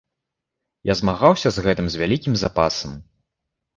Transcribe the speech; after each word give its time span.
Я 0.91 0.95
змагаўся 1.01 1.49
з 1.57 1.67
гэтым 1.67 1.85
з 1.97 2.03
вялікім 2.03 2.33
запасам. 2.43 2.91